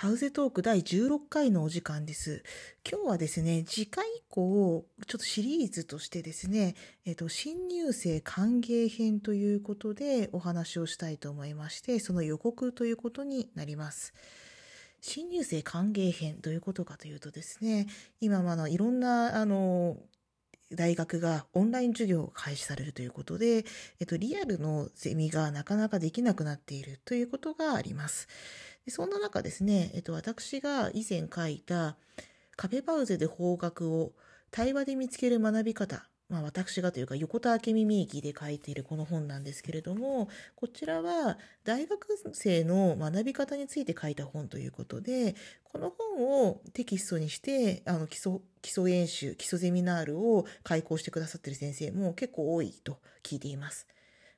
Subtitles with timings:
[0.00, 2.42] パウゼトーク第16回のお時間です。
[2.90, 6.74] 今日はですね、次回以降、ちょっとシリーズとしてですね、
[7.04, 14.14] えっと、新入生歓迎編ということでお話をしたいと思いまして、その予告ということになります。
[15.02, 17.86] 新入生歓迎編どういうことかというとですね、
[18.22, 19.98] 今あのいろんな、あの、
[20.72, 23.64] 大学がオンライン授業を開始されるということで、
[23.98, 28.28] えっと、リアルのゼミがなかなかできなくなっているということがあります。
[28.84, 31.96] でそんな中ですね、えっと、私が以前書いた
[32.56, 34.12] カフェパウゼで方角を
[34.50, 53.88] 対話で見つける学び方、まあ私がというか横田明美名義で書いているこの本なんですけれども、こちらは大学生の学び方について書いた本ということで、この本をテキストにして、あの基礎、基礎演習、基礎ゼミナールを開講してくださっている先生も結構多いと聞いています。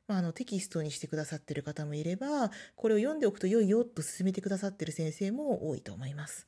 [0.09, 6.47] まあ、あのテキストにしてくださっている方もいれば、これを読んでおくと良いよと勧めてくださっている先生も多いと思います。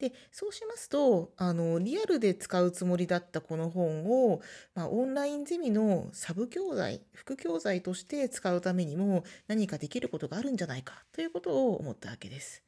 [0.00, 4.40] で、そうしますと、あの、リアルで使うつもりだったこの本を、
[4.74, 12.62] まあ、オンラインゼミのサブ教材、副教材として使うためにも何かできることがあるんじゃないかということを思ったわけです。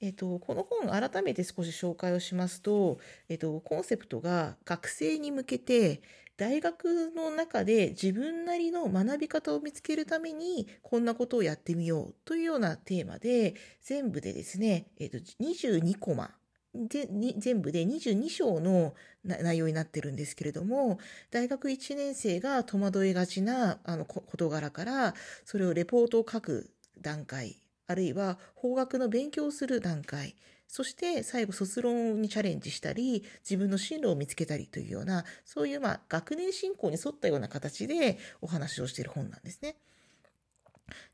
[0.00, 6.02] えっと、この本改めて少し紹介をしますと、えっと、コンセプトが学生に向けて
[6.36, 16.32] 大学の中で自分なりの学び方を見つけるためにこんなことをやってみようというようなテーマで全部でですね、えっと、22コマ
[16.74, 18.94] でに全部で22章の
[19.24, 20.98] 内容になってるんですけれども
[21.30, 25.14] 大学1年生が戸惑いがちなあの事柄から
[25.44, 30.34] それをレポートを書く段階あるいは法学の勉強をする段階
[30.66, 39.76] そして最後卒論にチャレンジしたり自分の進路を見つけたりというようなそういうまあ学年進行に沿ったような形でお話をしている本なんですね。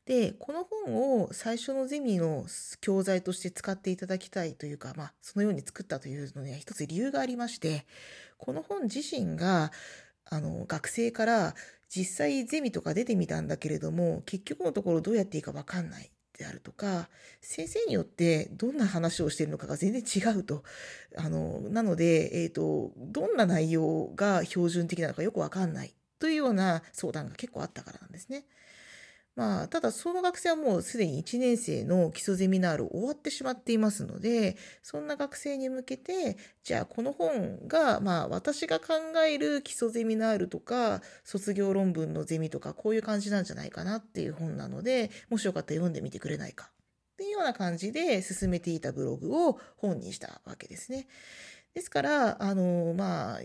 [0.05, 2.45] で、この本を最初のゼミの
[2.81, 7.85] 教材として使っていただきたいというか、まあ、そのように作ったというのには一つ理由がありまして、
[8.37, 9.71] この本自身が、
[10.25, 11.55] あの、学生から
[11.89, 16.11] 実際ゼミとか出てみたんだけれども、結局のところどうやっていいかわかんない。
[16.37, 17.09] であるとか、
[17.39, 20.63] 先生によってどんな話をしているのかが全然違うと。
[21.15, 28.45] あの、なので、え、ー、と、どんな内容が標準的なのかよくわかんないというような相談が結構あったからなんですね。
[29.35, 38.93] まあ、ただその学生はもうすでに1年生の基礎ゼミナール終わってしまっていますので、そんな学生に向けて、じゃあこの本が、まあ私が考
[39.25, 46.69] える基礎ゼミナールとか、卒業論文のゼミとか、こういう感じなんじゃないかなっていう本なので、もしよかったら読んでみてくれないか。
[47.13, 51.07] っていうような感じで進めていたブログを本にしたわけですね。
[51.73, 53.39] ですから、あの、まあ、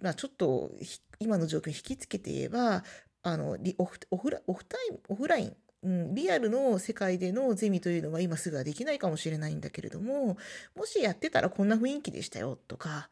[0.00, 0.70] まあちょっと
[1.18, 2.84] 今の状況に引きつけて言えば、
[3.24, 10.36] あのオフオフラオフタイムオフライン、うん、リアルの世界でのゼミというのは今すぐはできないかもしれないんだけれども
[10.76, 13.08] もしやってたらこんな雰囲気でしたよとか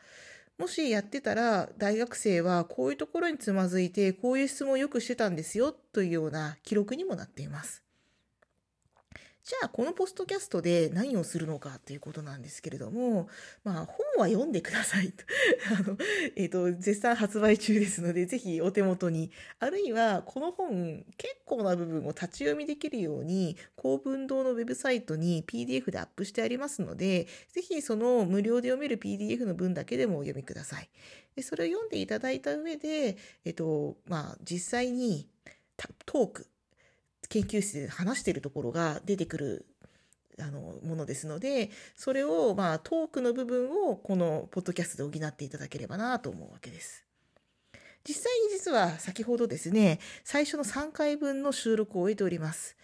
[0.58, 7.82] もしやってたら大学生はこういうところにつまずいてこういう質問をよくしてたんですよというような記録にもなっています。
[9.44, 13.28] じゃあ、このポストキャストで何をするのかということなんですけれども、
[13.64, 15.12] まあ、本は読んでください。
[15.76, 15.96] あの、
[16.36, 19.32] えっ、ー、と、絶賛発売中ですので、ぜひお手元に。
[19.58, 30.88] あるいは、この本、結構な部分を立ち読みできるように、公文堂のウェブサイトに PDF でアップしてありますので、ぜひその無料で読める PDF の文だけでもお読みください。
[31.34, 35.28] でそれを読んでいただいた上で、えっ、ー、と、まあ、実際に
[36.06, 36.46] トーク、
[37.32, 39.66] 研究室で話しているところが出てくる
[40.38, 47.06] あのものですので、それをまあトークの部分をこのポッドキャストで補っていただければなと思うわけです。
[48.06, 52.76] 実際に実は先ほどですね、最初の3回分の収録を終えております。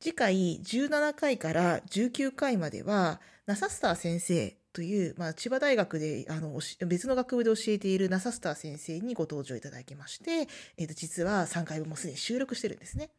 [0.00, 13.10] 次回17回から19回までは、ナサスター先生という、まあ、千葉大学であの別の学部で教えているナサスター先生にご登場いただきまして、えー、と実は3回分もすでに収録してるんですね。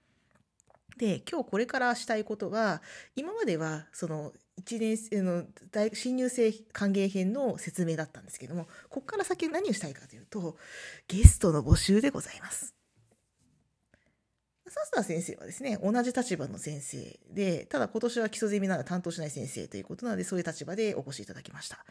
[0.98, 2.82] で、今日これからしたいことは、
[3.16, 10.58] 今までは、その、一年生の大新入生歓迎編の説明だったんですけども、ここから先何をしたいかというと、
[11.08, 12.73] ゲストの募集でございます。
[14.74, 21.86] サスター先生はですね、同じ立場の先生で、ただ今年は基礎ゼミなら担当しない先生ということなので、そういう立場でお越しいただきました。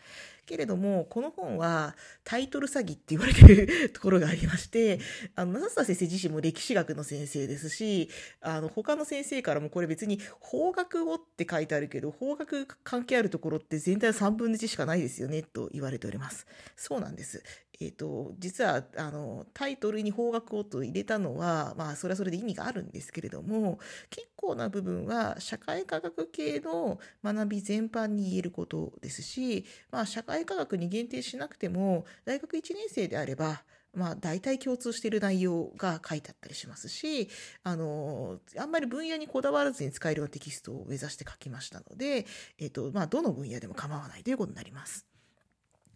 [0.47, 1.95] けれども、この本は
[2.25, 4.99] タイトル詐欺って言われてる ところがありまして、
[5.37, 16.49] あの、サスター先生自身も歴史学の先生ですし、あの、他の先生からもこれ別に法学をって書いてあるけど、法学関係あるところって全体の3分の1しかないですよね、と言われております。
[16.75, 17.45] そうなんです。
[17.85, 23.79] えっ、と、実は、あの、タイトルに法学をと入れたのは、まあ、それはそれで意味があるんですけれども、
[24.11, 33.63] 結構な部分は、社会科学系の学び全般に言えることですし、まあ、社会科学に限定しなくても、大学1年生であれば、
[33.95, 37.29] まあ、大体共通している内容が書いてあったりしますし、
[37.63, 42.27] あの、あんまり分野にこだわらずに使えるようなテキストを目指して書きましたので、
[42.59, 45.12] えっ、と、まあ、どの分野でも構わないということになります。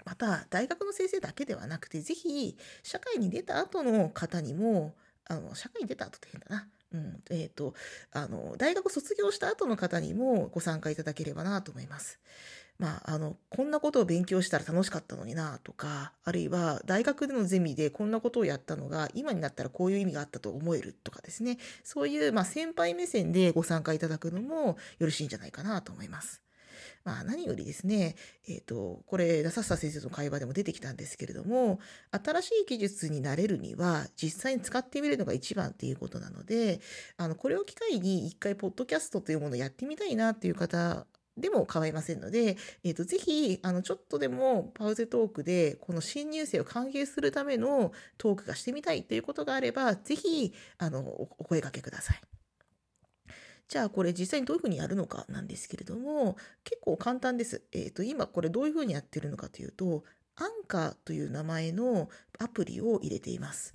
[0.06, 4.94] また、大学の先生だけではなくて、ぜひ、社会に出た後の方にも、
[5.24, 6.68] あの、社会に出た後って変だな。
[6.92, 7.74] うん、えっ、ー、と、
[8.12, 12.20] あの、大学卒業した後の方にもご参加いただければなと思います。
[12.78, 21.58] まあ、あの、こんなことを勉強したら楽しかったのになとか、あるいは大学でのゼミでこんなことをやったのが今になったらこういう意味があったと思えるとかですね。
[21.82, 26.45] そういう、まあ、先輩目線でご参加いただくのもよろしいんじゃないかなと思います。
[27.06, 28.16] まあ何よりですね、
[28.48, 31.78] えっ、ー、と、これ、ダサッサ先生の会話でも出てきたんですけれども、
[32.10, 36.80] 新しい技術になれるには、実際に使ってみるのが一番っていうことなので、
[37.16, 41.06] あの、これを機会に一回、ポッドキャストというものをやってみたいなっていう方
[41.38, 52.35] でも構いませんので、えっ、ー、と、ぜひ、あの、ちょっとでもパウゼトークで、この新入生を歓迎するためのトークがしてみたいということがあれば、ぜひ、あの、お声掛けください。
[53.68, 57.62] じゃあこれ実際にどういうふうにやるのかなんですけれども、結構簡単です。
[57.72, 60.04] えっ、ー、と、今これどういうふうにやってるのかというと、
[60.36, 62.08] アンカーという名前の
[62.38, 63.74] アプリを入れています。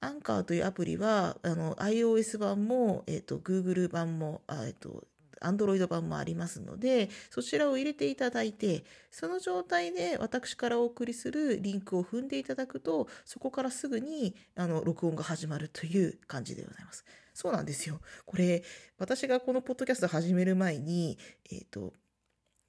[0.00, 5.04] アンカーというアプリは、あの、iOS 版も、えっ、ー、と、Google 版も、えっ、ー、と、
[5.40, 17.04] Android 版もありますので、そちらを入れていただいて、その状態で私からお送りするリンクを踏んでいただくと、そこからすぐに、あの、録音が始まるという感じでございます。
[17.34, 18.00] そうなんですよ。
[18.26, 18.62] これ、
[18.98, 21.18] 私がこのポッドキャスト始める前に、
[21.50, 21.92] えっ、ー、と、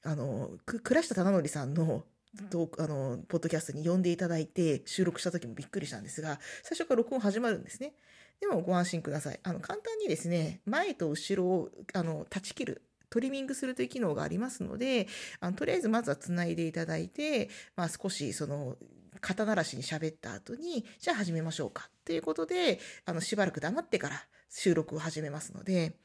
[0.04, 2.04] あの、倉下忠則さんの
[2.50, 7.94] と、あの、ポッドキャストに呼んでいただいて収録した時もびっくりしたんですが、最初から録音始まるんですね。
[8.40, 9.40] でもご安心ください。
[9.44, 12.82] あの、簡単にですね、前と後ろを、あの、断ち切る。
[13.10, 15.08] トリミングするという機能がありますので、
[15.40, 18.76] あのとりあえずまずは繋いでいただいて、まあ少しその、
[19.24, 21.90] 肩慣らしに喋った後に、じゃあ始めましょうか。
[22.06, 25.96] ということで、あの、しばらく黙ってから収録を始めますので、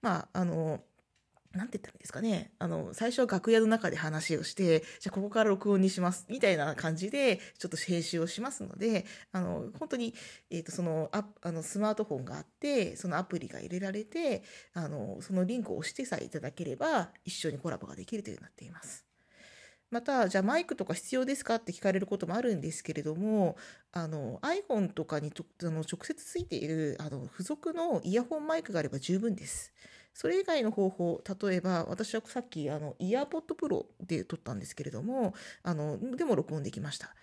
[0.00, 0.80] まあ、あの、
[1.52, 2.50] なんて言ったらいいですかね。
[2.58, 6.24] あの、最初は楽屋の中で話をして、じゃあここから録音にします。
[6.30, 10.14] みたいな感じで、ちょっと編集をしますので、あの、本当に、
[10.50, 14.42] えっ、ー、と、その、ああの、スマートフォンがあって、そのアプリが入れられて、
[14.72, 19.11] あの、そのリンクを押してさえいただければ、一緒にコラボができるというようになっています。
[19.92, 21.56] また、じゃあマイクとか必要ですか？
[21.56, 23.56] って聞かれることもあるんですけれども、
[23.92, 29.70] あの、iPhone とかにとあの直接ついている、あの、付属のイヤホンマイクがあれば十分です。
[30.14, 37.14] それ以外の方法、例えば、私はさっき、あの、イヤーポッドプロで撮ったんですけれども、あの、でも録音できました。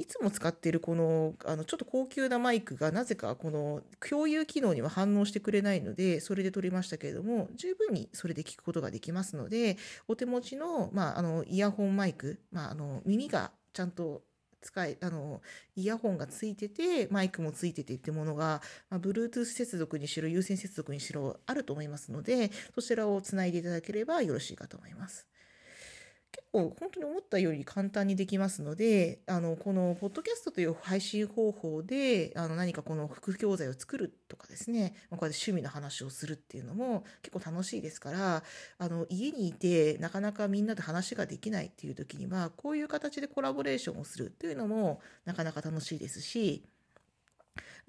[0.00, 9.76] いつも使っているこの、あの、ちょっと高級なマイクがなぜかこの共有機能には反応してくれないので、それで撮りましたけれども、十分にそれで聞くことができますので、
[10.08, 14.22] お手持ちの、まあ、あの、イヤホンマイク、まあ、あの、耳がちゃんと
[14.62, 15.42] 使い、あの、
[15.76, 25.26] イヤホンがついてて、マイクもついててってものが、まあ、Bluetooth 接続にしろ、有線接続にしろ、あると思いますので、そちらをつないでいただければよろしいかと思います。
[26.32, 38.44] 結構本当に思ったより簡単にできますので、あの、このポッドキャストという配信方法で、あの、何かこの副教材を作るとかですね、まあ、こうやって趣味の話をするっていうのも結構楽しいですから、
[38.78, 46.64] あの、家にいてなかなかみんなで話ができないっていう時には、こういう形でコラボレーションをするっていうのもなかなか楽しいですし、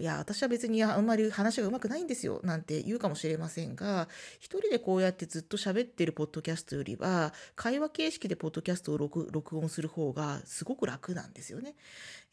[0.01, 11.75] いや、私は別にあんまり話がうまくないんですよ、なんて言うかもしれませんが、一人でこうやってずっと喋ってるポッドキャストよりは、会話形式でポッドキャストを録音する方がすごく楽なんですよね。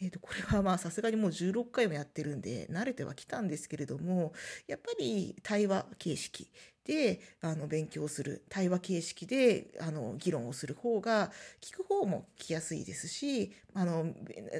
[0.00, 4.32] えっ、ー、と、これはまあさすがにもう16回もやってるんで、慣れてはきたんですけれども、
[4.66, 6.50] やっぱり対話形式
[6.88, 11.30] で、あの、勉強する、対話形式で、あの、議論をする方が、
[11.60, 14.06] 聞く方も聞きやすいですし、あの、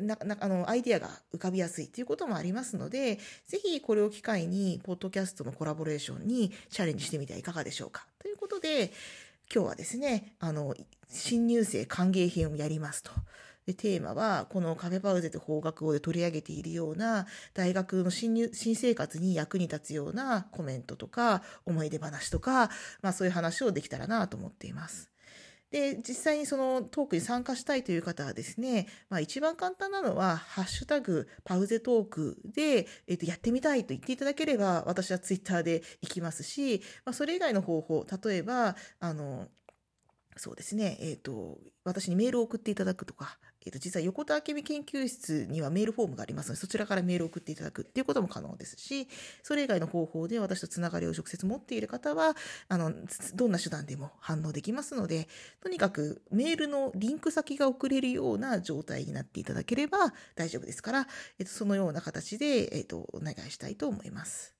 [0.02, 8.06] な、な、あの、アイディアが浮かびやすいということもありますので、ぜひこれを機会に、ポッドキャストのコラボレーションにチャレンジしてみてはいかがでしょうか。
[8.18, 8.92] ということで、
[9.50, 10.75] 今日はですね、あの、
[11.08, 13.11] 新入生歓迎編をやりますと。
[13.68, 22.70] で、テーマは、このカフェパウゼと法学語で取り上げているような、大学の新入、新生活に役に立つようなコメントとか、思い出話とか、
[23.02, 25.10] まあそういう話をできたらなと思っています。
[25.70, 39.48] で、実際にそのトークに参加したいという方はですね、まあ一番簡単なのは、ハッシュタグ、パウゼトークで、えっ、と、やってみたいと言っていただければ、私はツイッターで行きますし、まあそれ以外の方法、例えば、あの、
[40.38, 49.06] そうですね、えっ、と、私にメールを送っていただくとか、えっと、実は横田明美研究室にはメールフォームがありますので、そちらからメールを送っていただくっていうことも可能ですし、
[49.42, 52.34] それ以外の方法で私とつながりを直接持っている方は、
[52.68, 52.94] あの、
[53.34, 55.28] どんな手段でも反応できますので、
[55.60, 61.06] とにかくメールのリンク先が送れるような状態になっていただければ大丈夫ですから、
[61.38, 64.57] えっと、そのような形で、えっと、お願いしたいと思います。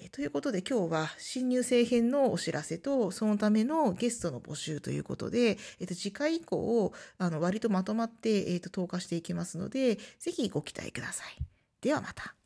[0.00, 11.36] えということで今日は新入生編のお知らせとそのためのゲストの募集ということで、えっと、次回以降あの割とまとまって、えっと、投下していきますのでぜひご期待ください。
[11.80, 12.37] ではまた。